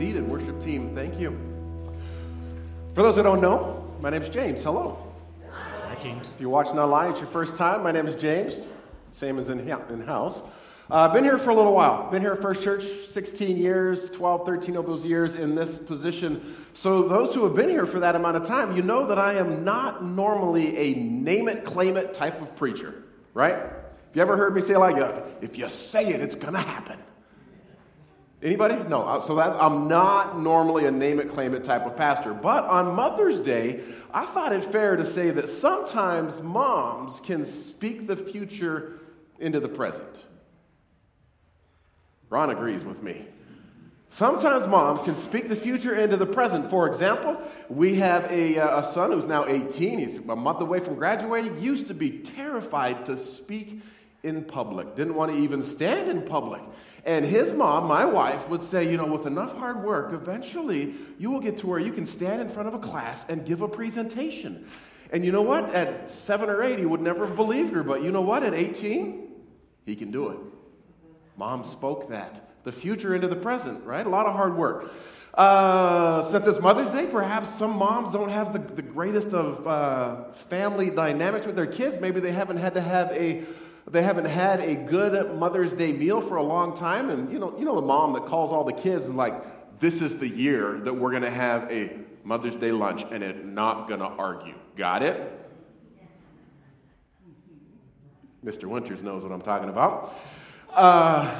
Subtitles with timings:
[0.00, 0.26] seated.
[0.26, 1.38] Worship team, thank you.
[2.94, 4.62] For those that don't know, my name is James.
[4.62, 4.96] Hello.
[5.52, 6.26] Hi, James.
[6.26, 7.82] If you're watching online, it's your first time.
[7.82, 8.66] My name is James,
[9.10, 10.40] same as in, in house.
[10.90, 12.10] I've uh, been here for a little while.
[12.10, 16.56] Been here at First Church 16 years, 12, 13 of those years in this position.
[16.72, 19.34] So, those who have been here for that amount of time, you know that I
[19.34, 23.04] am not normally a name it, claim it type of preacher,
[23.34, 23.54] right?
[23.54, 24.96] Have you ever heard me say like,
[25.42, 26.98] if you say it, it's going to happen?
[28.42, 28.76] Anybody?
[28.88, 29.02] No.
[29.02, 32.32] Uh, so that's, I'm not normally a name it, claim it type of pastor.
[32.32, 33.80] But on Mother's Day,
[34.14, 39.00] I thought it fair to say that sometimes moms can speak the future
[39.38, 40.24] into the present.
[42.30, 43.26] Ron agrees with me.
[44.08, 46.68] Sometimes moms can speak the future into the present.
[46.70, 49.98] For example, we have a, uh, a son who's now 18.
[49.98, 51.60] He's a month away from graduating.
[51.62, 53.80] Used to be terrified to speak
[54.22, 56.62] in public, didn't want to even stand in public.
[57.04, 61.30] And his mom, my wife, would say, you know, with enough hard work, eventually you
[61.30, 63.68] will get to where you can stand in front of a class and give a
[63.68, 64.66] presentation.
[65.12, 65.74] And you know what?
[65.74, 67.82] At seven or eight, he would never have believed her.
[67.82, 68.44] But you know what?
[68.44, 69.28] At 18,
[69.86, 70.38] he can do it.
[71.36, 72.48] Mom spoke that.
[72.64, 74.06] The future into the present, right?
[74.06, 74.92] A lot of hard work.
[75.32, 80.32] Uh, since it's Mother's Day, perhaps some moms don't have the, the greatest of uh,
[80.32, 81.98] family dynamics with their kids.
[82.00, 83.44] Maybe they haven't had to have a
[83.90, 87.10] they haven't had a good Mother's Day meal for a long time.
[87.10, 90.00] And you know, you know the mom that calls all the kids and like, this
[90.00, 91.90] is the year that we're going to have a
[92.22, 94.54] Mother's Day lunch and it's not going to argue.
[94.76, 95.36] Got it?
[98.44, 98.64] Mr.
[98.64, 100.14] Winters knows what I'm talking about.
[100.72, 101.38] Uh,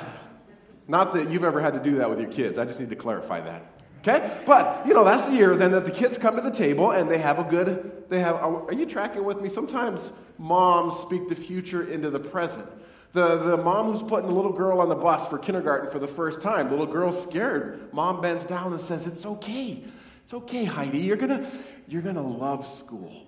[0.86, 2.58] not that you've ever had to do that with your kids.
[2.58, 3.79] I just need to clarify that.
[4.00, 4.42] Okay?
[4.46, 7.10] But, you know, that's the year then that the kids come to the table and
[7.10, 9.48] they have a good, they have, are you tracking with me?
[9.48, 12.66] Sometimes moms speak the future into the present.
[13.12, 16.06] The, the mom who's putting the little girl on the bus for kindergarten for the
[16.06, 17.92] first time, little girl's scared.
[17.92, 19.82] Mom bends down and says, It's okay.
[20.24, 20.98] It's okay, Heidi.
[20.98, 21.50] You're going to
[21.88, 23.26] you're going to love school.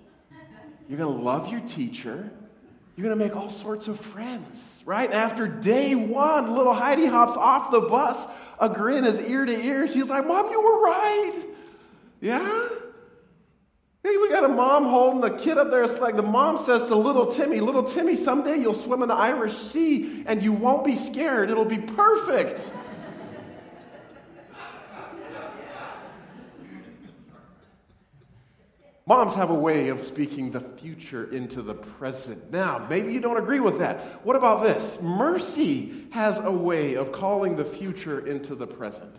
[0.87, 2.31] You're going to love your teacher.
[2.95, 5.11] You're going to make all sorts of friends, right?
[5.11, 8.27] After day one, little Heidi hops off the bus,
[8.59, 9.87] a grin is ear to ear.
[9.87, 11.43] She's like, Mom, you were right.
[12.21, 12.69] Yeah?
[14.03, 15.83] Hey, we got a mom holding the kid up there.
[15.83, 19.15] It's like the mom says to little Timmy, Little Timmy, someday you'll swim in the
[19.15, 21.49] Irish Sea and you won't be scared.
[21.49, 22.69] It'll be perfect.
[29.05, 32.51] Moms have a way of speaking the future into the present.
[32.51, 33.99] Now, maybe you don't agree with that.
[34.25, 34.97] What about this?
[35.01, 39.13] Mercy has a way of calling the future into the present.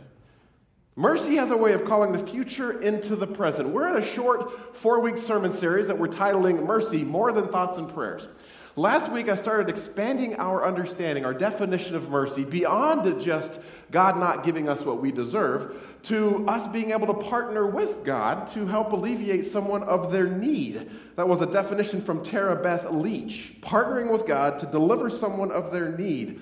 [0.96, 3.68] Mercy has a way of calling the future into the present.
[3.68, 7.76] We're in a short four week sermon series that we're titling Mercy More Than Thoughts
[7.76, 8.28] and Prayers.
[8.76, 13.60] Last week, I started expanding our understanding, our definition of mercy, beyond just
[13.92, 18.48] God not giving us what we deserve, to us being able to partner with God
[18.48, 20.90] to help alleviate someone of their need.
[21.14, 25.70] That was a definition from Tara Beth Leach partnering with God to deliver someone of
[25.70, 26.40] their need.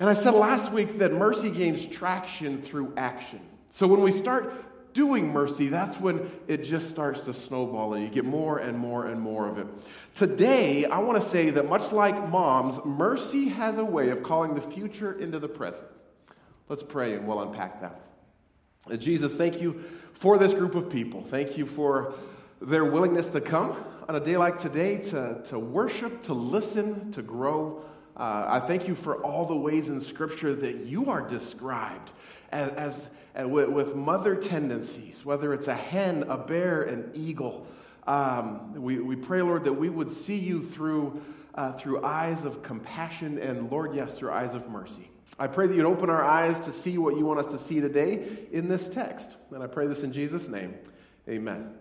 [0.00, 3.40] And I said last week that mercy gains traction through action.
[3.72, 4.50] So when we start
[4.96, 9.06] doing mercy, that's when it just starts to snowball and you get more and more
[9.06, 9.66] and more of it.
[10.14, 14.54] Today, I want to say that much like moms, mercy has a way of calling
[14.54, 15.86] the future into the present.
[16.70, 18.00] Let's pray and we'll unpack that.
[18.98, 19.84] Jesus, thank you
[20.14, 21.22] for this group of people.
[21.24, 22.14] Thank you for
[22.62, 23.76] their willingness to come
[24.08, 27.82] on a day like today to, to worship, to listen, to grow.
[28.16, 32.12] Uh, I thank you for all the ways in Scripture that you are described
[32.50, 33.08] as, as
[33.44, 37.66] with, with mother tendencies, whether it's a hen, a bear, an eagle.
[38.06, 41.20] Um, we, we pray, Lord, that we would see you through,
[41.54, 45.10] uh, through eyes of compassion and, Lord, yes, through eyes of mercy.
[45.38, 47.80] I pray that you'd open our eyes to see what you want us to see
[47.80, 49.36] today in this text.
[49.50, 50.74] And I pray this in Jesus' name.
[51.28, 51.74] Amen.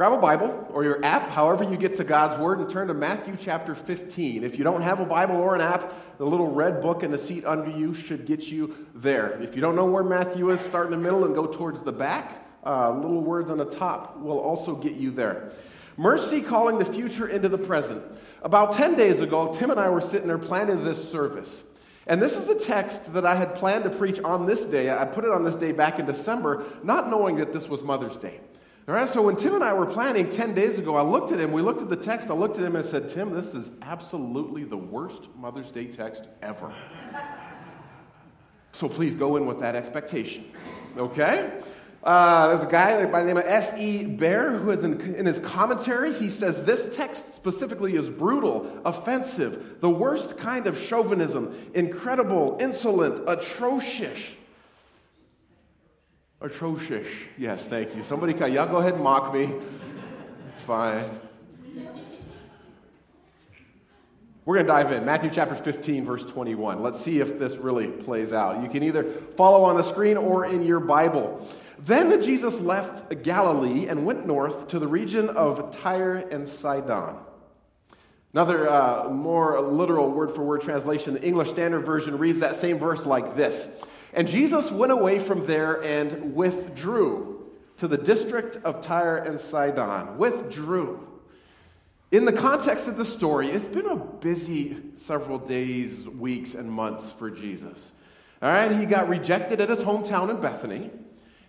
[0.00, 2.94] Grab a Bible or your app, however you get to God's Word, and turn to
[2.94, 4.44] Matthew chapter 15.
[4.44, 7.18] If you don't have a Bible or an app, the little red book in the
[7.18, 9.38] seat under you should get you there.
[9.42, 11.92] If you don't know where Matthew is, start in the middle and go towards the
[11.92, 12.46] back.
[12.64, 15.52] Uh, little words on the top will also get you there.
[15.98, 18.02] Mercy calling the future into the present.
[18.40, 21.62] About 10 days ago, Tim and I were sitting there planning this service.
[22.06, 24.90] And this is a text that I had planned to preach on this day.
[24.90, 28.16] I put it on this day back in December, not knowing that this was Mother's
[28.16, 28.40] Day.
[28.88, 31.38] All right, so when Tim and I were planning 10 days ago, I looked at
[31.38, 33.70] him, we looked at the text, I looked at him and said, Tim, this is
[33.82, 36.74] absolutely the worst Mother's Day text ever.
[38.72, 40.46] so please go in with that expectation,
[40.96, 41.60] okay?
[42.02, 44.06] Uh, there's a guy by the name of F.E.
[44.06, 49.80] Baer who is in, in his commentary, he says this text specifically is brutal, offensive,
[49.80, 54.18] the worst kind of chauvinism, incredible, insolent, atrocious.
[56.42, 57.06] Atrocious.
[57.36, 58.02] Yes, thank you.
[58.02, 59.52] Somebody, y'all go ahead and mock me.
[60.48, 61.20] It's fine.
[64.46, 65.04] We're going to dive in.
[65.04, 66.82] Matthew chapter 15, verse 21.
[66.82, 68.62] Let's see if this really plays out.
[68.62, 69.04] You can either
[69.36, 71.46] follow on the screen or in your Bible.
[71.78, 77.16] Then Jesus left Galilee and went north to the region of Tyre and Sidon.
[78.32, 82.78] Another uh, more literal word for word translation, the English Standard Version reads that same
[82.78, 83.68] verse like this
[84.12, 87.46] And Jesus went away from there and withdrew
[87.76, 90.18] to the district of Tyre and Sidon.
[90.18, 91.06] Withdrew.
[92.10, 97.12] In the context of the story, it's been a busy several days, weeks, and months
[97.12, 97.92] for Jesus.
[98.42, 100.90] All right, he got rejected at his hometown in Bethany.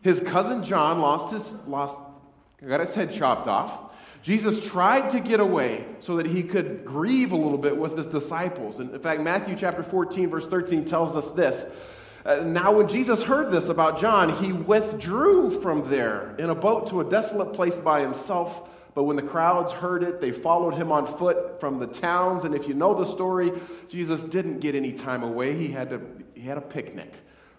[0.04, 1.98] His cousin John lost his lost
[2.68, 3.92] got his head chopped off.
[4.22, 8.06] Jesus tried to get away so that he could grieve a little bit with his
[8.06, 8.80] disciples.
[8.80, 11.66] And in fact, Matthew chapter 14, verse 13 tells us this.
[12.26, 16.90] Uh, now, when Jesus heard this about John, he withdrew from there in a boat
[16.90, 18.70] to a desolate place by himself.
[18.94, 22.44] But when the crowds heard it, they followed him on foot from the towns.
[22.44, 23.52] And if you know the story,
[23.88, 25.58] Jesus didn't get any time away.
[25.58, 26.02] He had, to,
[26.36, 27.14] he had a picnic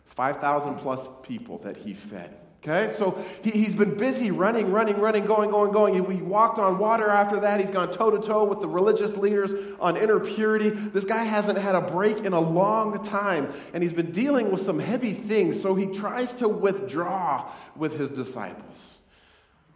[0.06, 2.41] 5,000 plus people that he fed.
[2.64, 5.94] Okay, so he, has been busy running, running, running, going, going, going.
[5.94, 7.58] He, he walked on water after that.
[7.58, 10.70] He's gone toe to toe with the religious leaders on inner purity.
[10.70, 14.60] This guy hasn't had a break in a long time, and he's been dealing with
[14.60, 15.60] some heavy things.
[15.60, 18.94] So he tries to withdraw with his disciples.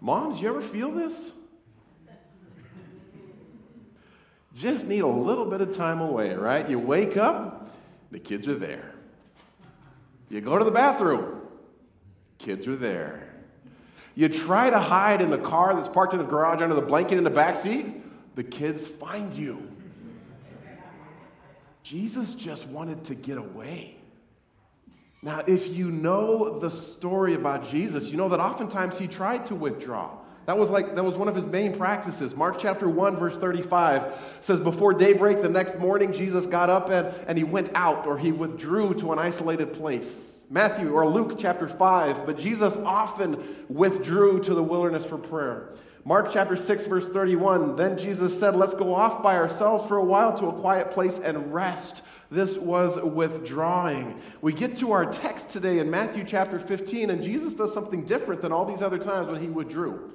[0.01, 1.33] Moms, you ever feel this?
[4.55, 6.69] Just need a little bit of time away, right?
[6.71, 7.69] You wake up,
[8.13, 8.93] the kids are there.
[10.31, 11.36] You go to the bathroom,
[12.39, 13.29] kids are there.
[14.15, 17.19] You try to hide in the car that's parked in the garage under the blanket
[17.19, 17.87] in the back seat,
[18.35, 19.71] the kids find you.
[21.83, 23.97] Jesus just wanted to get away.
[25.23, 29.55] Now, if you know the story about Jesus, you know that oftentimes he tried to
[29.55, 30.19] withdraw.
[30.47, 32.35] That was like that was one of his main practices.
[32.35, 37.09] Mark chapter 1 verse 35 says before daybreak the next morning Jesus got up and,
[37.27, 40.36] and he went out or he withdrew to an isolated place.
[40.49, 45.75] Matthew or Luke chapter 5, but Jesus often withdrew to the wilderness for prayer.
[46.05, 50.05] Mark chapter 6 verse 31, then Jesus said, "Let's go off by ourselves for a
[50.05, 54.21] while to a quiet place and rest." This was withdrawing.
[54.41, 58.41] We get to our text today in Matthew chapter 15, and Jesus does something different
[58.41, 60.11] than all these other times when he withdrew.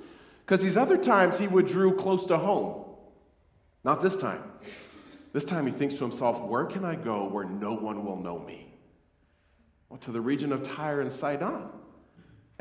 [0.45, 2.85] Because these other times he withdrew close to home.
[3.83, 4.43] Not this time.
[5.33, 8.39] This time he thinks to himself, Where can I go where no one will know
[8.39, 8.70] me?
[9.99, 11.69] To the region of Tyre and Sidon.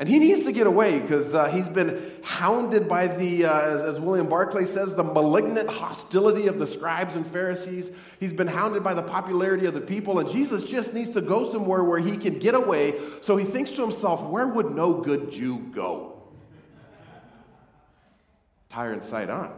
[0.01, 3.81] And he needs to get away because uh, he's been hounded by the, uh, as,
[3.83, 7.91] as, William Barclay says, the malignant hostility of the scribes and Pharisees.
[8.19, 11.51] He's been hounded by the popularity of the people, and Jesus just needs to go
[11.51, 12.99] somewhere where he can get away.
[13.21, 16.23] So he thinks to himself, where would no good Jew go?
[18.69, 19.51] Tyre and Sidon.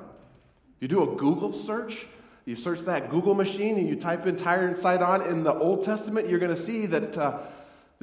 [0.75, 2.05] If you do a Google search,
[2.43, 5.85] you search that Google machine and you type in Tyre and Sidon in the Old
[5.85, 7.39] Testament, you're going to see that uh,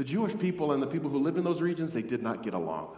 [0.00, 2.54] the Jewish people and the people who lived in those regions, they did not get
[2.54, 2.96] along.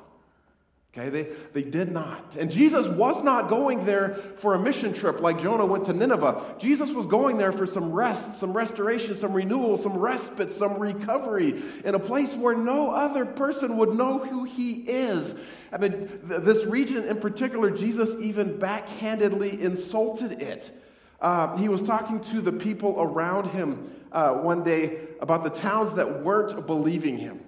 [0.97, 2.37] Okay, they, they did not.
[2.39, 6.55] And Jesus was not going there for a mission trip like Jonah went to Nineveh.
[6.61, 11.61] Jesus was going there for some rest, some restoration, some renewal, some respite, some recovery
[11.85, 15.35] in a place where no other person would know who he is.
[15.73, 20.71] I mean, th- this region in particular, Jesus even backhandedly insulted it.
[21.23, 25.95] Uh, he was talking to the people around him uh, one day about the towns
[25.95, 27.41] that weren't believing him.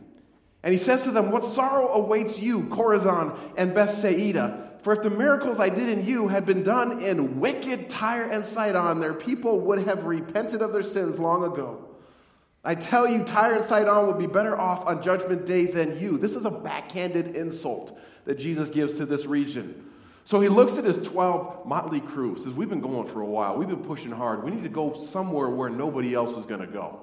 [0.62, 4.70] And he says to them, What sorrow awaits you, Chorazin and Bethsaida?
[4.82, 8.46] For if the miracles I did in you had been done in wicked Tyre and
[8.46, 11.88] Sidon, their people would have repented of their sins long ago.
[12.62, 16.16] I tell you, Tyre and Sidon would be better off on judgment day than you.
[16.16, 19.90] This is a backhanded insult that Jesus gives to this region.
[20.26, 23.56] So he looks at his 12 motley crew, says, We've been going for a while.
[23.56, 24.42] We've been pushing hard.
[24.42, 27.00] We need to go somewhere where nobody else is going to go.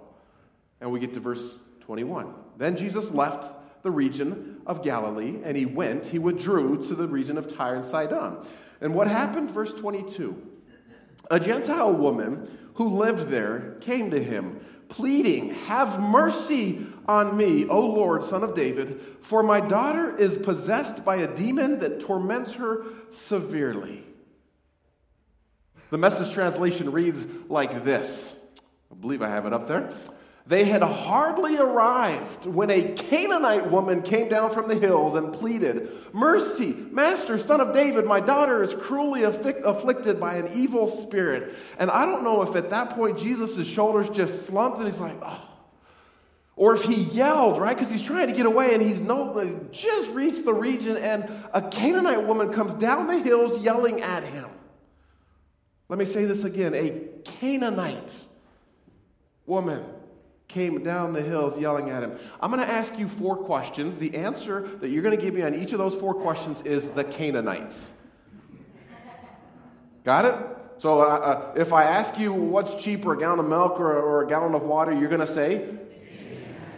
[0.80, 2.34] And we get to verse 21.
[2.58, 7.38] Then Jesus left the region of Galilee and he went, he withdrew to the region
[7.38, 8.38] of Tyre and Sidon.
[8.80, 9.51] And what happened?
[9.51, 10.36] Verse 22.
[11.30, 14.60] A Gentile woman who lived there came to him,
[14.90, 21.03] pleading, Have mercy on me, O Lord, son of David, for my daughter is possessed
[21.03, 24.03] by a demon that torments her severely.
[25.89, 28.36] The message translation reads like this
[28.91, 29.91] I believe I have it up there.
[30.48, 35.89] They had hardly arrived when a Canaanite woman came down from the hills and pleaded,
[36.13, 41.53] Mercy, Master, son of David, my daughter is cruelly afflicted by an evil spirit.
[41.77, 45.15] And I don't know if at that point Jesus' shoulders just slumped and he's like,
[45.24, 45.50] Oh.
[46.62, 50.12] Or if he yelled, right, because he's trying to get away and he's no, just
[50.12, 54.48] reached the region and a Canaanite woman comes down the hills yelling at him.
[55.89, 58.13] Let me say this again a Canaanite
[59.48, 59.84] woman
[60.50, 62.20] came down the hills yelling at him.
[62.39, 63.98] I'm going to ask you four questions.
[63.98, 66.89] The answer that you're going to give me on each of those four questions is
[66.89, 67.91] the Canaanites.
[70.03, 70.36] Got it?
[70.77, 74.25] So uh, uh, if I ask you what's cheaper, a gallon of milk or, or
[74.25, 75.80] a gallon of water, you're going to say?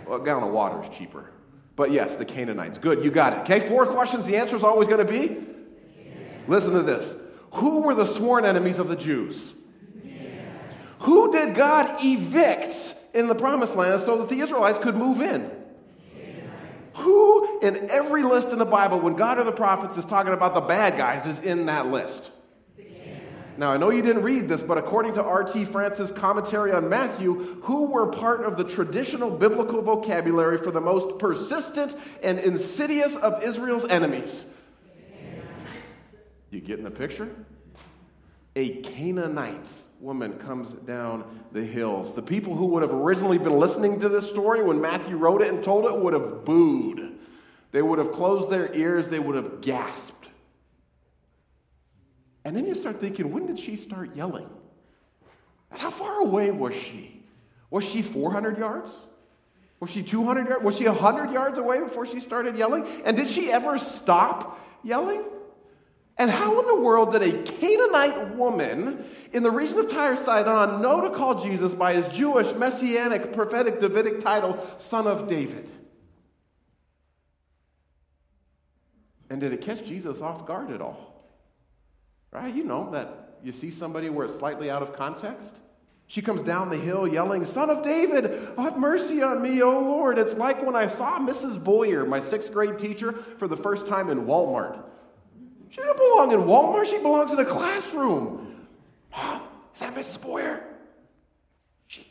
[0.07, 1.29] Well, a gallon of water is cheaper.
[1.75, 2.77] But yes, the Canaanites.
[2.77, 3.39] Good, you got it.
[3.39, 4.25] Okay, four questions.
[4.25, 5.37] The answer is always going to be?
[6.47, 7.13] Listen to this.
[7.53, 9.53] Who were the sworn enemies of the Jews?
[10.99, 15.51] Who did God evict in the promised land so that the Israelites could move in?
[16.95, 20.53] Who in every list in the Bible, when God or the prophets is talking about
[20.53, 22.31] the bad guys, is in that list?
[23.57, 25.65] Now, I know you didn't read this, but according to R.T.
[25.65, 31.19] France's commentary on Matthew, who were part of the traditional biblical vocabulary for the most
[31.19, 34.45] persistent and insidious of Israel's enemies?
[36.49, 37.29] You getting the picture?
[38.55, 39.67] A Canaanite
[39.99, 42.13] woman comes down the hills.
[42.13, 45.47] The people who would have originally been listening to this story when Matthew wrote it
[45.49, 47.17] and told it would have booed.
[47.71, 50.22] They would have closed their ears, they would have gasped.
[52.45, 54.49] And then you start thinking, when did she start yelling?
[55.71, 57.23] And how far away was she?
[57.69, 58.95] Was she 400 yards?
[59.79, 60.63] Was she 200 yards?
[60.63, 62.85] Was she 100 yards away before she started yelling?
[63.05, 65.23] And did she ever stop yelling?
[66.17, 70.81] And how in the world did a Canaanite woman in the region of Tyre Sidon
[70.81, 75.67] know to call Jesus by his Jewish, messianic, prophetic, Davidic title, Son of David?
[79.29, 81.12] And did it catch Jesus off guard at all?
[82.33, 82.53] Right?
[82.53, 85.55] You know that you see somebody where it's slightly out of context.
[86.07, 90.17] She comes down the hill yelling, Son of David, have mercy on me, O Lord.
[90.17, 91.63] It's like when I saw Mrs.
[91.63, 94.83] Boyer, my sixth grade teacher, for the first time in Walmart.
[95.69, 96.87] She doesn't belong in Walmart.
[96.87, 98.67] She belongs in a classroom.
[99.11, 99.41] Mom,
[99.73, 100.21] is that Mrs.
[100.21, 100.63] Boyer?
[101.87, 102.05] She.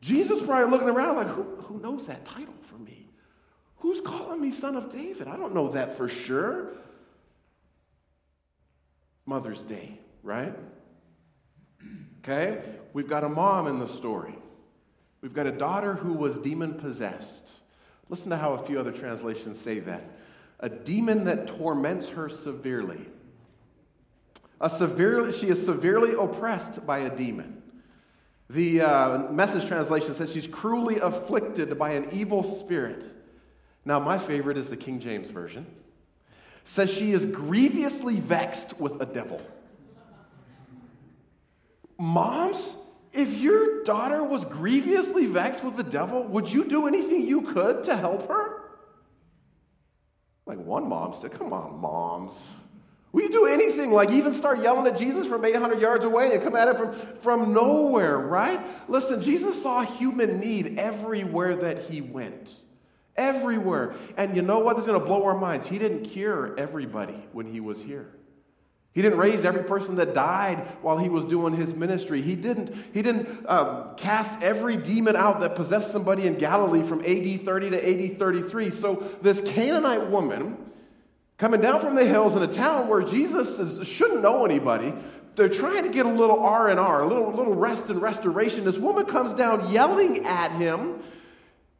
[0.00, 3.08] Jesus probably looking around like, who, who knows that title for me?
[3.78, 5.28] Who's calling me son of David?
[5.28, 6.72] I don't know that for sure.
[9.26, 10.54] Mother's Day, right?
[12.20, 12.62] Okay?
[12.92, 14.34] We've got a mom in the story.
[15.20, 17.50] We've got a daughter who was demon possessed.
[18.08, 20.02] Listen to how a few other translations say that
[20.60, 23.00] a demon that torments her severely.
[24.60, 27.62] A severely, she is severely oppressed by a demon.
[28.48, 33.04] The uh, message translation says she's cruelly afflicted by an evil spirit.
[33.84, 35.66] Now, my favorite is the King James Version.
[36.66, 39.40] Says she is grievously vexed with a devil.
[41.96, 42.74] Moms,
[43.12, 47.84] if your daughter was grievously vexed with the devil, would you do anything you could
[47.84, 48.62] to help her?
[50.44, 52.34] Like one mom said, Come on, moms.
[53.12, 56.42] Will you do anything like even start yelling at Jesus from 800 yards away and
[56.42, 58.60] come at him from, from nowhere, right?
[58.90, 62.60] Listen, Jesus saw human need everywhere that he went.
[63.16, 63.94] Everywhere.
[64.16, 64.76] And you know what?
[64.76, 65.66] This is going to blow our minds.
[65.66, 68.12] He didn't cure everybody when he was here.
[68.96, 72.22] He didn't raise every person that died while he was doing his ministry.
[72.22, 77.00] He didn't, he didn't uh, cast every demon out that possessed somebody in Galilee from
[77.00, 78.70] AD 30 to AD 33.
[78.70, 80.56] So this Canaanite woman
[81.36, 84.94] coming down from the hills in a town where Jesus is, shouldn't know anybody,
[85.34, 88.64] they're trying to get a little R and R, a little, little rest and restoration.
[88.64, 91.02] This woman comes down yelling at him.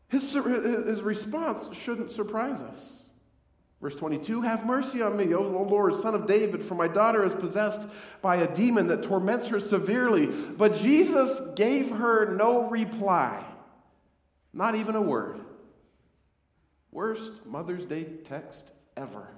[0.09, 3.07] His, his response shouldn't surprise us.
[3.81, 7.35] Verse 22 Have mercy on me, O Lord, son of David, for my daughter is
[7.35, 7.87] possessed
[8.23, 10.27] by a demon that torments her severely.
[10.27, 13.45] But Jesus gave her no reply,
[14.53, 15.41] not even a word.
[16.91, 19.29] Worst Mother's Day text ever.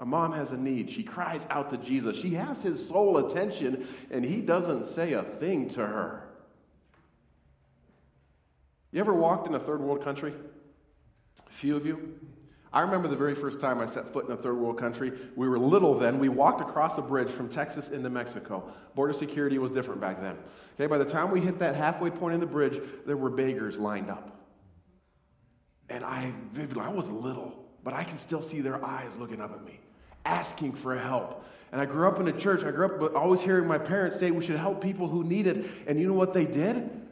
[0.00, 0.90] A mom has a need.
[0.90, 2.16] She cries out to Jesus.
[2.16, 6.23] She has his sole attention, and he doesn't say a thing to her.
[8.94, 10.32] You ever walked in a third world country?
[11.48, 12.16] A few of you.
[12.72, 15.12] I remember the very first time I set foot in a third world country.
[15.34, 16.20] We were little then.
[16.20, 18.72] We walked across a bridge from Texas into Mexico.
[18.94, 20.36] Border security was different back then.
[20.76, 23.78] Okay, by the time we hit that halfway point in the bridge, there were beggars
[23.78, 24.30] lined up.
[25.88, 29.52] And I vividly, I was little, but I can still see their eyes looking up
[29.52, 29.80] at me,
[30.24, 31.44] asking for help.
[31.72, 32.62] And I grew up in a church.
[32.62, 35.66] I grew up always hearing my parents say we should help people who need it.
[35.88, 37.03] And you know what they did?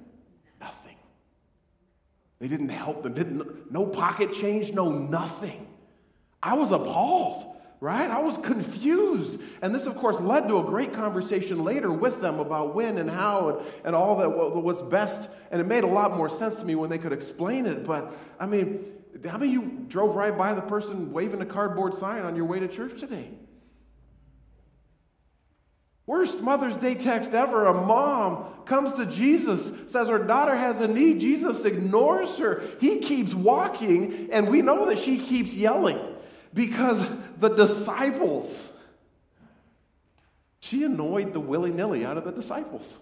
[2.43, 5.65] They didn't help them, didn't, no pocket change, no nothing.
[6.43, 7.55] I was appalled.
[7.83, 8.09] right?
[8.09, 9.41] I was confused.
[9.61, 13.11] And this, of course, led to a great conversation later with them about when and
[13.11, 15.29] how and, and all that, what's best.
[15.51, 17.85] And it made a lot more sense to me when they could explain it.
[17.85, 18.85] But, I mean,
[19.25, 22.45] how many of you drove right by the person waving a cardboard sign on your
[22.45, 23.31] way to church today?
[26.13, 27.65] Worst Mother's Day text ever.
[27.65, 31.21] A mom comes to Jesus, says her daughter has a need.
[31.21, 32.63] Jesus ignores her.
[32.83, 35.99] He keeps walking, and we know that she keeps yelling
[36.53, 37.03] because
[37.39, 38.71] the disciples,
[40.61, 42.93] she annoyed the willy nilly out of the disciples.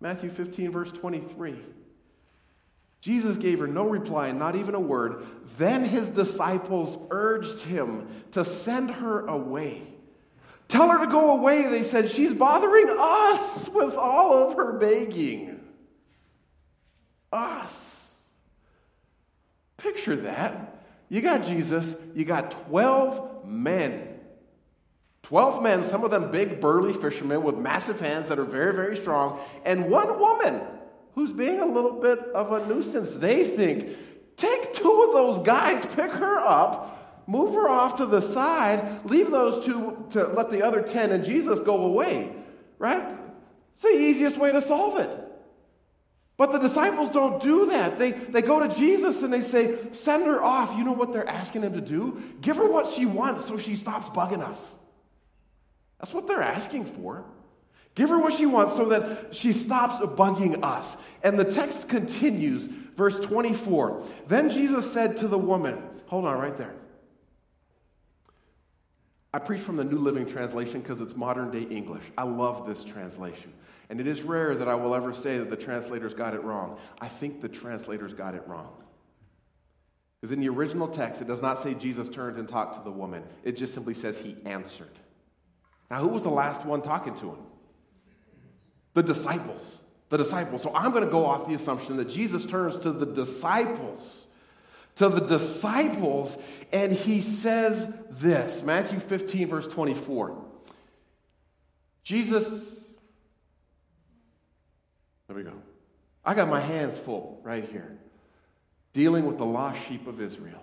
[0.00, 1.56] Matthew 15, verse 23.
[3.00, 5.26] Jesus gave her no reply, not even a word.
[5.58, 9.88] Then his disciples urged him to send her away.
[10.70, 12.10] Tell her to go away, they said.
[12.10, 15.60] She's bothering us with all of her begging.
[17.32, 18.12] Us.
[19.76, 20.84] Picture that.
[21.08, 24.20] You got Jesus, you got 12 men.
[25.24, 28.96] 12 men, some of them big, burly fishermen with massive hands that are very, very
[28.96, 30.60] strong, and one woman
[31.14, 33.14] who's being a little bit of a nuisance.
[33.14, 33.96] They think,
[34.36, 39.30] take two of those guys, pick her up, move her off to the side, leave
[39.30, 42.32] those two to let the other 10 and Jesus go away,
[42.78, 43.14] right?
[43.74, 45.10] It's the easiest way to solve it.
[46.40, 47.98] But the disciples don't do that.
[47.98, 50.74] They, they go to Jesus and they say, Send her off.
[50.74, 52.22] You know what they're asking him to do?
[52.40, 54.76] Give her what she wants so she stops bugging us.
[55.98, 57.26] That's what they're asking for.
[57.94, 60.96] Give her what she wants so that she stops bugging us.
[61.22, 62.64] And the text continues,
[62.96, 64.02] verse 24.
[64.26, 66.74] Then Jesus said to the woman, Hold on right there.
[69.32, 72.02] I preach from the New Living Translation because it's modern day English.
[72.18, 73.52] I love this translation.
[73.88, 76.78] And it is rare that I will ever say that the translators got it wrong.
[77.00, 78.72] I think the translators got it wrong.
[80.20, 82.90] Because in the original text, it does not say Jesus turned and talked to the
[82.90, 84.98] woman, it just simply says he answered.
[85.90, 87.38] Now, who was the last one talking to him?
[88.94, 89.78] The disciples.
[90.08, 90.62] The disciples.
[90.62, 94.19] So I'm going to go off the assumption that Jesus turns to the disciples
[94.96, 96.36] to the disciples,
[96.72, 100.36] and he says this Matthew 15, verse 24.
[102.02, 102.90] Jesus,
[105.26, 105.52] there we go.
[106.24, 107.96] I got my hands full right here,
[108.92, 110.60] dealing with the lost sheep of Israel.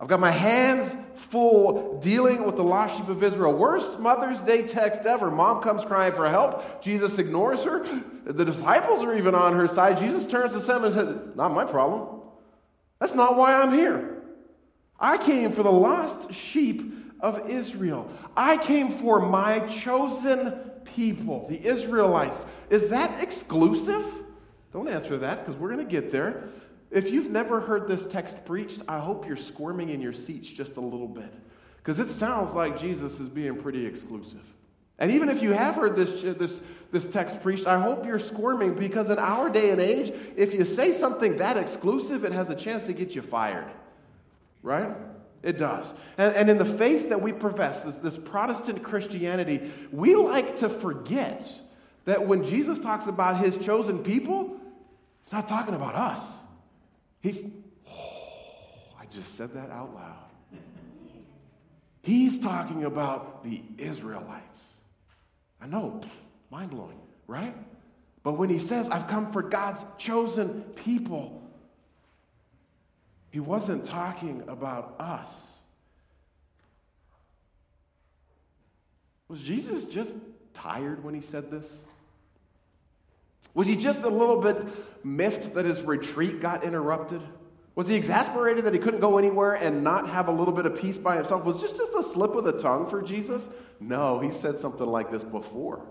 [0.00, 3.52] I've got my hands full dealing with the lost sheep of Israel.
[3.52, 5.28] Worst Mother's Day text ever.
[5.30, 6.82] Mom comes crying for help.
[6.82, 7.84] Jesus ignores her.
[8.24, 9.98] The disciples are even on her side.
[9.98, 12.17] Jesus turns to them and says, Not my problem.
[13.00, 14.22] That's not why I'm here.
[14.98, 18.10] I came for the lost sheep of Israel.
[18.36, 20.52] I came for my chosen
[20.84, 22.44] people, the Israelites.
[22.70, 24.04] Is that exclusive?
[24.72, 26.44] Don't answer that because we're going to get there.
[26.90, 30.76] If you've never heard this text preached, I hope you're squirming in your seats just
[30.76, 31.32] a little bit
[31.76, 34.44] because it sounds like Jesus is being pretty exclusive.
[34.98, 38.74] And even if you have heard this, this, this text preached, I hope you're squirming
[38.74, 42.56] because in our day and age, if you say something that exclusive, it has a
[42.56, 43.70] chance to get you fired.
[44.62, 44.90] Right?
[45.42, 45.92] It does.
[46.16, 50.68] And, and in the faith that we profess, this, this Protestant Christianity, we like to
[50.68, 51.48] forget
[52.04, 54.56] that when Jesus talks about his chosen people,
[55.22, 56.22] he's not talking about us.
[57.20, 57.44] He's,
[57.88, 60.16] oh, I just said that out loud.
[62.02, 64.77] He's talking about the Israelites.
[65.60, 66.00] I know,
[66.50, 67.54] mind blowing, right?
[68.22, 71.42] But when he says, I've come for God's chosen people,
[73.30, 75.58] he wasn't talking about us.
[79.28, 80.16] Was Jesus just
[80.54, 81.82] tired when he said this?
[83.54, 84.56] Was he just a little bit
[85.04, 87.20] miffed that his retreat got interrupted?
[87.78, 90.80] Was he exasperated that he couldn't go anywhere and not have a little bit of
[90.80, 91.44] peace by himself?
[91.44, 93.48] Was this just a slip of the tongue for Jesus?
[93.78, 95.86] No, he said something like this before.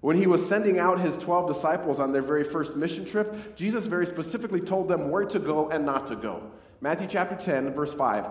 [0.00, 3.86] When he was sending out his 12 disciples on their very first mission trip, Jesus
[3.86, 6.42] very specifically told them where to go and not to go.
[6.80, 8.26] Matthew chapter 10, verse 5.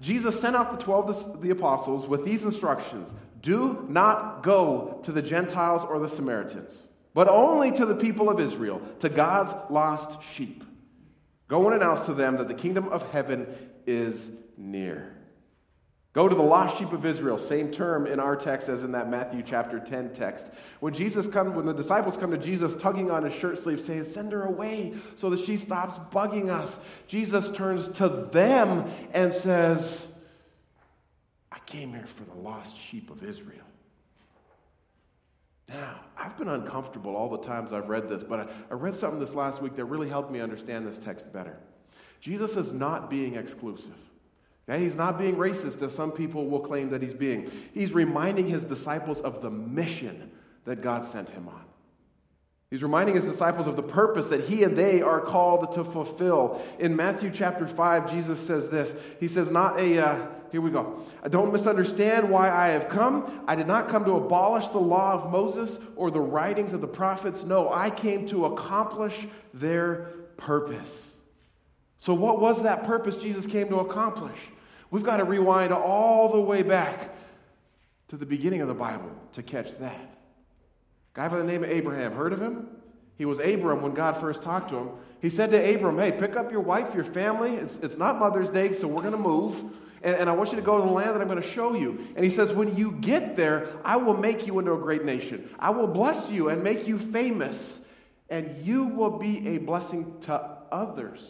[0.00, 3.12] Jesus sent out the 12 the apostles with these instructions
[3.42, 6.80] Do not go to the Gentiles or the Samaritans,
[7.12, 10.62] but only to the people of Israel, to God's lost sheep.
[11.50, 13.48] Go and announce to them that the kingdom of heaven
[13.84, 15.16] is near.
[16.12, 19.10] Go to the lost sheep of Israel, same term in our text as in that
[19.10, 20.46] Matthew chapter 10 text.
[20.78, 24.04] When Jesus come, when the disciples come to Jesus tugging on his shirt sleeve, saying,
[24.04, 30.06] Send her away so that she stops bugging us, Jesus turns to them and says,
[31.50, 33.66] I came here for the lost sheep of Israel.
[35.70, 39.20] Now, I've been uncomfortable all the times I've read this, but I, I read something
[39.20, 41.56] this last week that really helped me understand this text better.
[42.20, 43.94] Jesus is not being exclusive.
[44.68, 44.82] Okay?
[44.82, 47.50] He's not being racist, as some people will claim that he's being.
[47.72, 50.30] He's reminding his disciples of the mission
[50.64, 51.64] that God sent him on.
[52.70, 56.62] He's reminding his disciples of the purpose that he and they are called to fulfill.
[56.78, 61.02] In Matthew chapter 5, Jesus says this He says, Not a, uh, here we go.
[61.22, 63.42] I don't misunderstand why I have come.
[63.48, 66.86] I did not come to abolish the law of Moses or the writings of the
[66.86, 67.42] prophets.
[67.44, 71.16] No, I came to accomplish their purpose.
[71.98, 74.38] So, what was that purpose Jesus came to accomplish?
[74.92, 77.16] We've got to rewind all the way back
[78.08, 80.19] to the beginning of the Bible to catch that.
[81.20, 82.66] Guy by the name of Abraham, heard of him?
[83.18, 84.88] He was Abram when God first talked to him.
[85.20, 87.56] He said to Abram, Hey, pick up your wife, your family.
[87.56, 89.54] It's, it's not Mother's Day, so we're going to move.
[90.02, 91.74] And, and I want you to go to the land that I'm going to show
[91.74, 92.06] you.
[92.16, 95.46] And he says, When you get there, I will make you into a great nation.
[95.58, 97.80] I will bless you and make you famous,
[98.30, 100.40] and you will be a blessing to
[100.72, 101.20] others.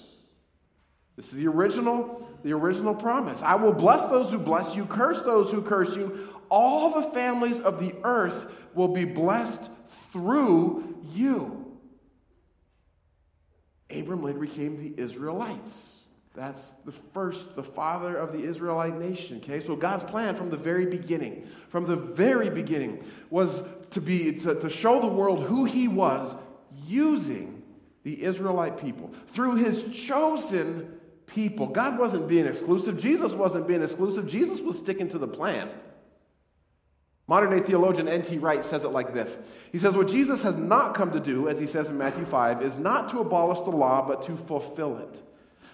[1.17, 3.43] This is the original, the original promise.
[3.43, 6.29] I will bless those who bless you, curse those who curse you.
[6.49, 9.69] All the families of the earth will be blessed
[10.13, 11.79] through you.
[13.91, 16.05] Abram later became the Israelites.
[16.35, 19.39] That's the first, the father of the Israelite nation.
[19.39, 24.33] Okay, so God's plan from the very beginning, from the very beginning, was to be
[24.35, 26.37] to, to show the world who He was
[26.87, 27.63] using
[28.05, 31.67] the Israelite people through His chosen people.
[31.67, 32.97] God wasn't being exclusive.
[32.97, 34.29] Jesus wasn't being exclusive.
[34.29, 35.69] Jesus was sticking to the plan.
[37.31, 38.39] Modern day theologian N.T.
[38.39, 39.37] Wright says it like this
[39.71, 42.61] He says, What Jesus has not come to do, as he says in Matthew 5,
[42.61, 45.23] is not to abolish the law, but to fulfill it.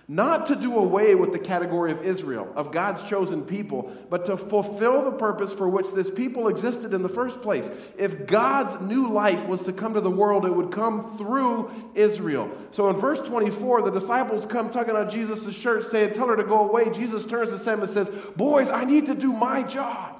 [0.06, 4.36] Not to do away with the category of Israel, of God's chosen people, but to
[4.36, 7.70] fulfill the purpose for which this people existed in the first place.
[7.96, 12.50] If God's new life was to come to the world, it would come through Israel.
[12.70, 16.44] So in verse 24, the disciples come tugging on Jesus' shirt, saying, Tell her to
[16.44, 16.90] go away.
[16.90, 20.16] Jesus turns to them and says, Boys, I need to do my job.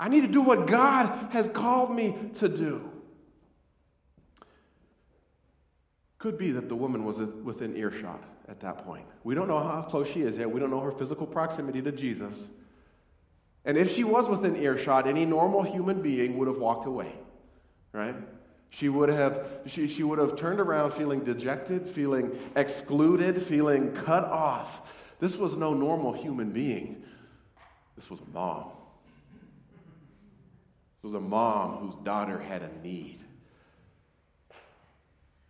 [0.00, 2.90] I need to do what God has called me to do.
[6.18, 9.04] Could be that the woman was within earshot at that point.
[9.24, 10.50] We don't know how close she is yet.
[10.50, 12.46] We don't know her physical proximity to Jesus.
[13.66, 17.12] And if she was within earshot, any normal human being would have walked away,
[17.92, 18.16] right?
[18.70, 24.24] She would have, she, she would have turned around feeling dejected, feeling excluded, feeling cut
[24.24, 24.94] off.
[25.18, 27.02] This was no normal human being.
[27.96, 28.70] This was a mom.
[31.02, 33.20] This was a mom whose daughter had a need.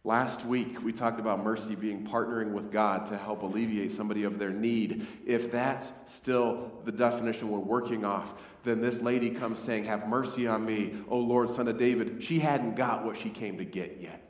[0.04, 4.38] Last week, we talked about mercy being partnering with God to help alleviate somebody of
[4.38, 5.06] their need.
[5.26, 8.32] If that's still the definition we're working off,
[8.62, 12.22] then this lady comes saying, Have mercy on me, O Lord, son of David.
[12.22, 14.22] She hadn't got what she came to get yet.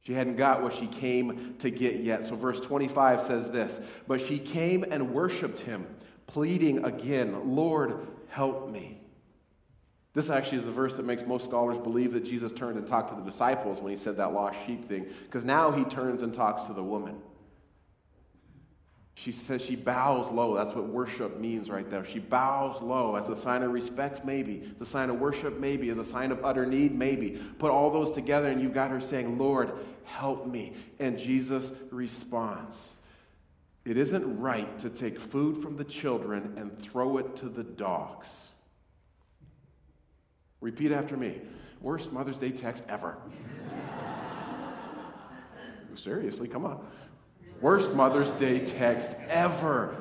[0.00, 2.24] She hadn't got what she came to get yet.
[2.24, 5.86] So, verse 25 says this But she came and worshiped him,
[6.26, 9.03] pleading again, Lord, help me.
[10.14, 13.10] This actually is the verse that makes most scholars believe that Jesus turned and talked
[13.10, 16.32] to the disciples when he said that lost sheep thing, because now he turns and
[16.32, 17.16] talks to the woman.
[19.16, 20.56] She says she bows low.
[20.56, 22.04] That's what worship means right there.
[22.04, 24.72] She bows low as a sign of respect, maybe.
[24.78, 25.88] The sign of worship, maybe.
[25.90, 27.40] As a sign of utter need, maybe.
[27.58, 29.72] Put all those together, and you've got her saying, Lord,
[30.04, 30.74] help me.
[30.98, 32.92] And Jesus responds
[33.84, 38.48] It isn't right to take food from the children and throw it to the dogs.
[40.64, 41.42] Repeat after me.
[41.82, 43.18] Worst Mother's Day text ever.
[45.94, 46.82] Seriously, come on.
[47.60, 49.94] Worst Mother's Day text ever.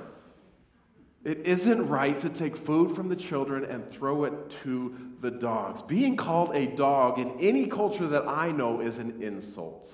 [1.26, 5.82] It isn't right to take food from the children and throw it to the dogs.
[5.82, 9.94] Being called a dog in any culture that I know is an insult.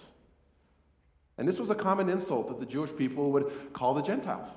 [1.40, 4.50] And this was a common insult that the Jewish people would call the Gentiles.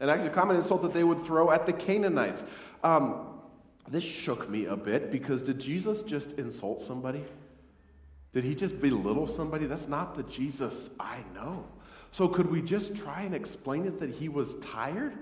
[0.00, 2.46] And actually, a common insult that they would throw at the Canaanites.
[2.82, 3.27] Um,
[3.90, 7.24] this shook me a bit because did Jesus just insult somebody?
[8.32, 9.66] Did he just belittle somebody?
[9.66, 11.66] That's not the Jesus I know.
[12.10, 15.14] So, could we just try and explain it that he was tired?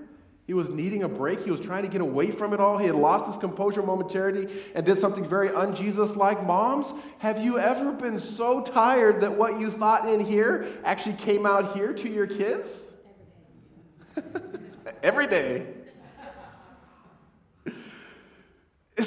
[0.45, 1.43] He was needing a break.
[1.43, 2.77] He was trying to get away from it all.
[2.77, 6.45] He had lost his composure momentarily and did something very un-Jesus like.
[6.45, 11.45] Moms, have you ever been so tired that what you thought in here actually came
[11.45, 12.79] out here to your kids?
[15.03, 15.67] Every day.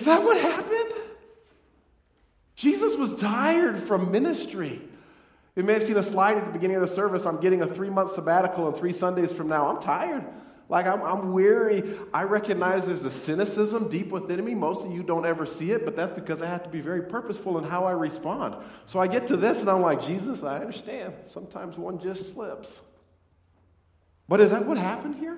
[0.00, 0.94] Is that what happened?
[2.54, 4.80] Jesus was tired from ministry.
[5.54, 7.26] You may have seen a slide at the beginning of the service.
[7.26, 9.68] I'm getting a three month sabbatical and three Sundays from now.
[9.68, 10.24] I'm tired.
[10.70, 11.98] Like, I'm, I'm weary.
[12.14, 14.54] I recognize there's a cynicism deep within me.
[14.54, 17.02] Most of you don't ever see it, but that's because I have to be very
[17.02, 18.54] purposeful in how I respond.
[18.86, 21.12] So I get to this and I'm like, Jesus, I understand.
[21.26, 22.80] Sometimes one just slips.
[24.28, 25.36] But is that what happened here?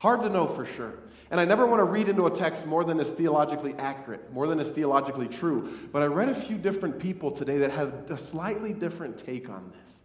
[0.00, 0.94] Hard to know for sure.
[1.30, 4.46] And I never want to read into a text more than is theologically accurate, more
[4.46, 5.78] than is theologically true.
[5.92, 9.72] But I read a few different people today that have a slightly different take on
[9.80, 10.00] this.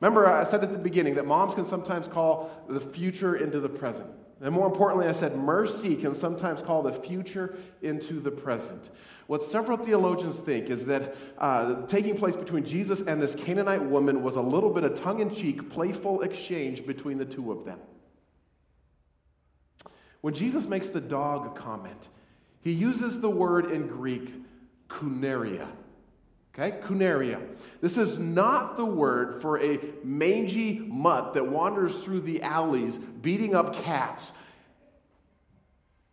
[0.00, 3.70] Remember, I said at the beginning that moms can sometimes call the future into the
[3.70, 4.10] present.
[4.42, 8.90] And more importantly, I said mercy can sometimes call the future into the present.
[9.28, 14.22] What several theologians think is that uh, taking place between Jesus and this Canaanite woman
[14.22, 17.78] was a little bit of tongue in cheek, playful exchange between the two of them.
[20.26, 22.08] When Jesus makes the dog comment,
[22.60, 24.34] he uses the word in Greek,
[24.88, 25.68] kunaria.
[26.52, 27.40] Okay, kunaria.
[27.80, 33.54] This is not the word for a mangy mutt that wanders through the alleys beating
[33.54, 34.32] up cats.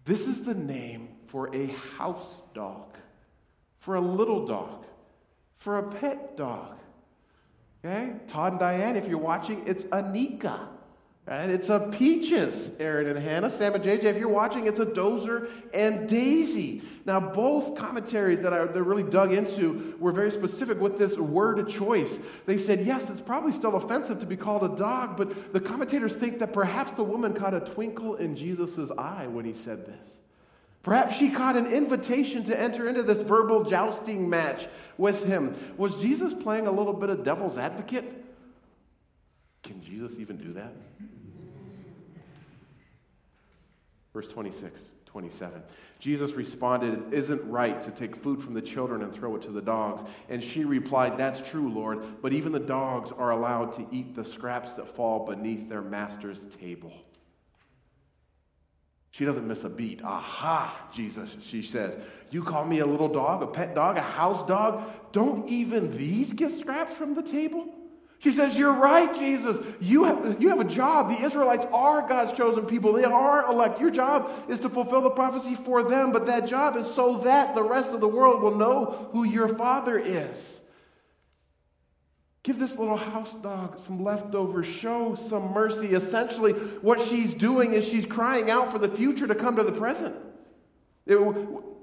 [0.06, 1.66] This is the name for a
[1.98, 2.96] house dog,
[3.80, 4.86] for a little dog,
[5.58, 6.78] for a pet dog.
[7.84, 10.68] Okay, Todd and Diane, if you're watching, it's Anika.
[11.26, 13.50] It's a Peaches, Aaron and Hannah.
[13.50, 16.82] Sam and JJ, if you're watching, it's a Dozer and Daisy.
[17.06, 21.70] Now, both commentaries that I that really dug into were very specific with this word
[21.70, 22.20] choice.
[22.46, 26.16] They said, yes, it's probably still offensive to be called a dog, but the commentators
[26.16, 30.18] think that perhaps the woman caught a twinkle in Jesus' eye when he said this.
[30.84, 35.56] Perhaps she caught an invitation to enter into this verbal jousting match with him.
[35.78, 38.23] Was Jesus playing a little bit of devil's advocate?
[39.64, 40.74] Can Jesus even do that?
[44.14, 45.64] Verse 26, 27.
[46.00, 49.52] Jesus responded, It isn't right to take food from the children and throw it to
[49.52, 50.04] the dogs.
[50.30, 54.26] And she replied, That's true, Lord, but even the dogs are allowed to eat the
[54.26, 56.94] scraps that fall beneath their master's table.
[59.10, 60.04] She doesn't miss a beat.
[60.04, 61.98] Aha, Jesus, she says.
[62.32, 64.90] You call me a little dog, a pet dog, a house dog?
[65.12, 67.68] Don't even these get scraps from the table?
[68.24, 69.58] She says, You're right, Jesus.
[69.82, 71.10] You have, you have a job.
[71.10, 73.82] The Israelites are God's chosen people, they are elect.
[73.82, 77.54] Your job is to fulfill the prophecy for them, but that job is so that
[77.54, 80.62] the rest of the world will know who your father is.
[82.44, 84.68] Give this little house dog some leftovers.
[84.68, 85.88] Show some mercy.
[85.88, 89.72] Essentially, what she's doing is she's crying out for the future to come to the
[89.74, 90.16] present.
[91.06, 91.18] It,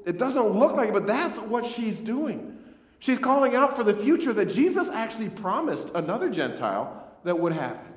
[0.07, 2.60] it doesn't look like it, but that's what she's doing.
[3.01, 7.93] She's calling out for the future that Jesus actually promised another Gentile that would happen.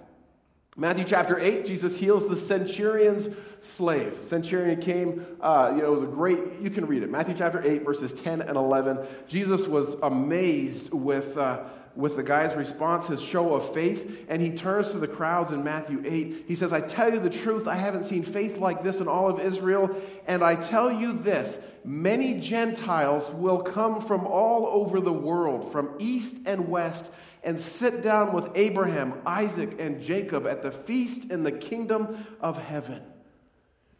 [0.75, 3.27] Matthew chapter 8, Jesus heals the centurion's
[3.63, 4.21] slave.
[4.21, 7.09] Centurion came, uh, you know, it was a great, you can read it.
[7.09, 8.99] Matthew chapter 8, verses 10 and 11.
[9.27, 11.63] Jesus was amazed with, uh,
[11.95, 15.63] with the guy's response, his show of faith, and he turns to the crowds in
[15.63, 16.45] Matthew 8.
[16.45, 19.29] He says, I tell you the truth, I haven't seen faith like this in all
[19.29, 19.95] of Israel,
[20.27, 25.95] and I tell you this many Gentiles will come from all over the world, from
[25.99, 27.11] east and west,
[27.43, 32.57] and sit down with Abraham, Isaac, and Jacob at the feast in the kingdom of
[32.57, 33.01] heaven.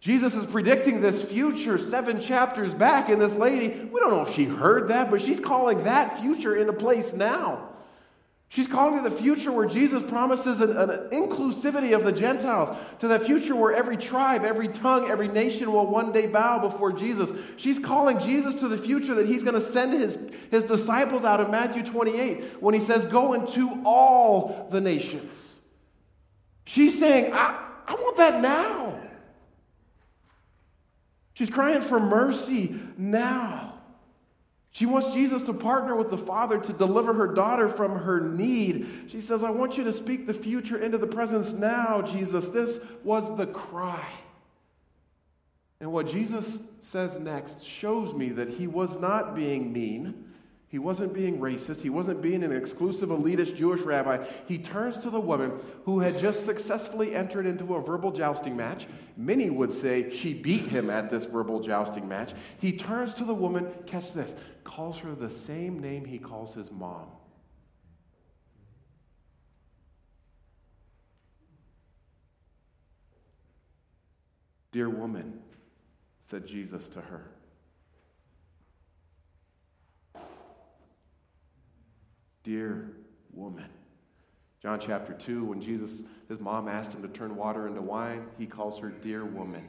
[0.03, 4.35] Jesus is predicting this future seven chapters back, and this lady, we don't know if
[4.35, 7.69] she heard that, but she's calling that future into place now.
[8.49, 13.07] She's calling to the future where Jesus promises an, an, inclusivity of the Gentiles, to
[13.07, 17.31] the future where every tribe, every tongue, every nation will one day bow before Jesus.
[17.55, 20.19] She's calling Jesus to the future that he's going to send his,
[20.51, 25.55] his disciples out in Matthew 28 when he says, Go into all the nations.
[26.65, 28.99] She's saying, I, I want that now.
[31.33, 33.73] She's crying for mercy now.
[34.71, 38.87] She wants Jesus to partner with the Father to deliver her daughter from her need.
[39.07, 42.47] She says, I want you to speak the future into the presence now, Jesus.
[42.47, 44.03] This was the cry.
[45.79, 50.31] And what Jesus says next shows me that he was not being mean.
[50.73, 51.81] He wasn't being racist.
[51.81, 54.25] He wasn't being an exclusive elitist Jewish rabbi.
[54.47, 58.87] He turns to the woman who had just successfully entered into a verbal jousting match.
[59.15, 62.33] Many would say she beat him at this verbal jousting match.
[62.57, 66.71] He turns to the woman, catch this, calls her the same name he calls his
[66.71, 67.05] mom.
[74.71, 75.39] Dear woman,
[76.25, 77.29] said Jesus to her.
[82.43, 82.91] Dear
[83.33, 83.69] woman.
[84.61, 88.45] John chapter 2, when Jesus, his mom asked him to turn water into wine, he
[88.45, 89.67] calls her dear woman.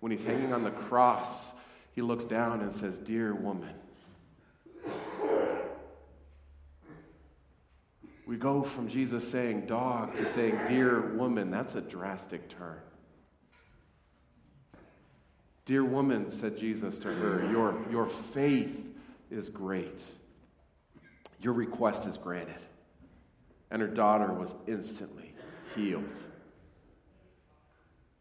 [0.00, 1.48] When he's hanging on the cross,
[1.92, 3.74] he looks down and says, Dear woman.
[8.26, 11.50] We go from Jesus saying dog to saying dear woman.
[11.50, 12.78] That's a drastic turn.
[15.64, 18.86] Dear woman, said Jesus to her, your, your faith
[19.30, 20.02] is great.
[21.42, 22.60] Your request is granted.
[23.70, 25.34] And her daughter was instantly
[25.74, 26.04] healed.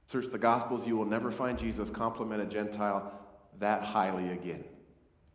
[0.08, 3.14] Search the Gospels, you will never find Jesus compliment a Gentile
[3.60, 4.64] that highly again.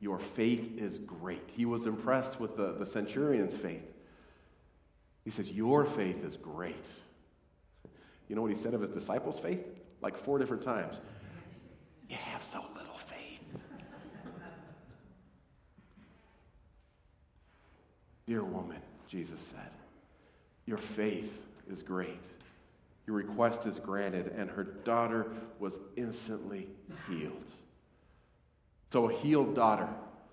[0.01, 1.49] Your faith is great.
[1.55, 3.95] He was impressed with the, the centurion's faith.
[5.25, 6.85] He says, Your faith is great.
[8.29, 9.65] You know what he said of his disciples' faith?
[10.03, 10.97] Like four different times.
[12.09, 13.41] You have so little faith.
[18.27, 19.71] Dear woman, Jesus said,
[20.67, 22.21] Your faith is great.
[23.07, 25.27] Your request is granted, and her daughter
[25.61, 26.67] was instantly
[27.09, 27.51] healed.
[28.93, 29.89] So, a healed daughter,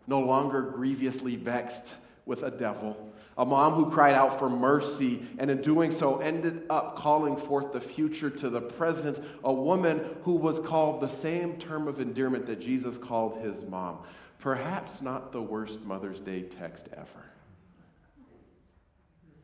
[0.08, 1.94] no longer grievously vexed
[2.26, 2.98] with a devil,
[3.38, 7.74] a mom who cried out for mercy, and in doing so ended up calling forth
[7.74, 12.48] the future to the present, a woman who was called the same term of endearment
[12.48, 14.00] that Jesus called his mom.
[14.40, 17.33] Perhaps not the worst Mother's Day text ever.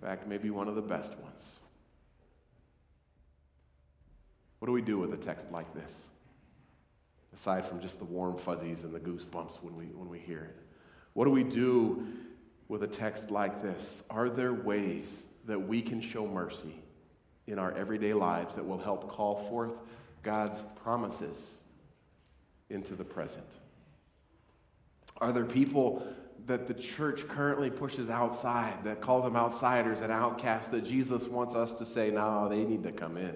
[0.02, 1.44] In fact, maybe one of the best ones.
[4.60, 6.04] What do we do with a text like this?
[7.34, 10.56] Aside from just the warm fuzzies and the goosebumps when we, when we hear it.
[11.14, 12.08] What do we do
[12.68, 14.04] with a text like this?
[14.10, 16.76] Are there ways that we can show mercy
[17.48, 19.74] in our everyday lives that will help call forth
[20.24, 21.56] God's promises
[22.70, 23.48] into the present?
[25.18, 26.06] Are there people
[26.46, 31.56] that the church currently pushes outside, that calls them outsiders and outcasts, that Jesus wants
[31.56, 33.36] us to say, no, they need to come in?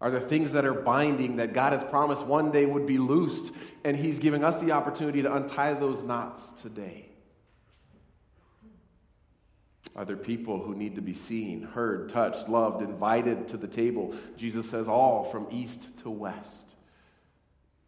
[0.00, 3.54] Are there things that are binding that God has promised one day would be loosed,
[3.84, 7.06] and He's giving us the opportunity to untie those knots today?
[9.96, 14.14] Are there people who need to be seen, heard, touched, loved, invited to the table?
[14.36, 16.74] Jesus says, all from east to west.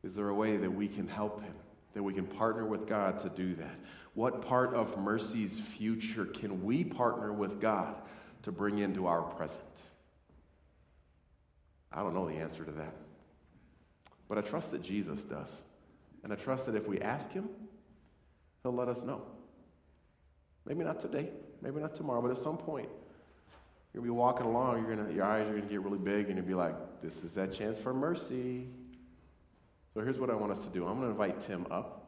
[0.04, 1.54] Is there a way that we can help Him,
[1.96, 3.74] that we can partner with God to do that?
[4.12, 7.96] What part of mercy's future can we partner with God
[8.42, 9.64] to bring into our present?
[11.90, 12.92] I don't know the answer to that.
[14.28, 15.48] But I trust that Jesus does.
[16.22, 17.48] And I trust that if we ask Him,
[18.62, 19.22] He'll let us know.
[20.66, 21.30] Maybe not today,
[21.62, 22.90] maybe not tomorrow, but at some point,
[23.94, 25.96] you're going to be walking along, you're gonna, your eyes are going to get really
[25.96, 28.66] big, and you'll be like, this is that chance for mercy.
[29.96, 32.06] So here's what I want us to do I'm going to invite Tim up.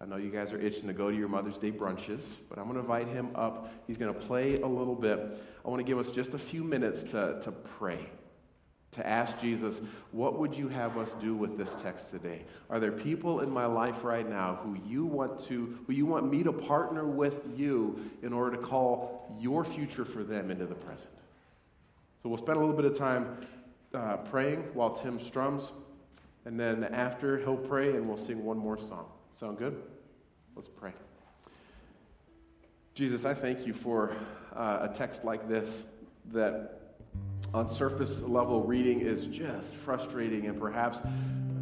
[0.00, 2.64] I know you guys are itching to go to your Mother's Day brunches, but I'm
[2.64, 3.70] going to invite him up.
[3.86, 5.38] He's going to play a little bit.
[5.66, 8.08] I want to give us just a few minutes to, to pray
[8.92, 12.44] to ask Jesus, what would you have us do with this text today?
[12.70, 16.30] Are there people in my life right now who you want to, who you want
[16.30, 20.74] me to partner with you in order to call your future for them into the
[20.74, 21.12] present?
[22.22, 23.46] So we'll spend a little bit of time
[23.92, 25.70] uh, praying while Tim strums,
[26.44, 29.06] and then after he'll pray and we'll sing one more song.
[29.30, 29.82] Sound good?
[30.56, 30.92] Let's pray.
[32.94, 34.12] Jesus, I thank you for
[34.56, 35.84] uh, a text like this
[36.32, 36.96] that
[37.54, 40.98] on surface level reading is just frustrating and perhaps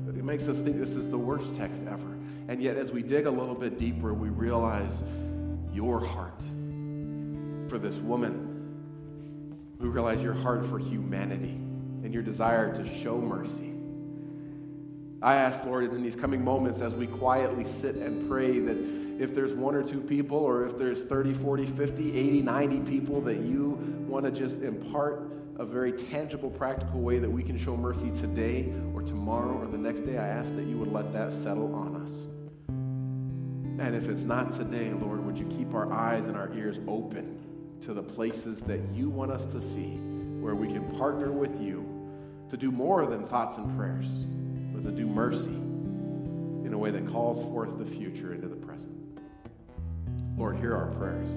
[0.08, 2.16] it makes us think this is the worst text ever.
[2.48, 5.02] And yet, as we dig a little bit deeper, we realize
[5.72, 6.40] your heart
[7.68, 9.76] for this woman.
[9.78, 11.58] We realize your heart for humanity
[12.02, 13.75] and your desire to show mercy.
[15.22, 18.76] I ask, Lord, in these coming moments as we quietly sit and pray that
[19.18, 23.20] if there's one or two people, or if there's 30, 40, 50, 80, 90 people
[23.22, 27.76] that you want to just impart a very tangible, practical way that we can show
[27.76, 31.32] mercy today or tomorrow or the next day, I ask that you would let that
[31.32, 32.12] settle on us.
[33.78, 37.38] And if it's not today, Lord, would you keep our eyes and our ears open
[37.80, 39.96] to the places that you want us to see,
[40.40, 41.86] where we can partner with you
[42.50, 44.08] to do more than thoughts and prayers,
[44.76, 45.48] but to do mercy
[46.66, 48.94] in a way that calls forth the future into the present.
[50.36, 51.30] Lord, hear our prayers.